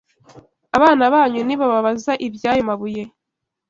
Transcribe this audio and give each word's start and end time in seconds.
abana 0.77 1.03
banyu 1.13 1.41
nibababaza 1.43 2.11
iby’ayo 2.25 2.61
mabuye 2.69 3.03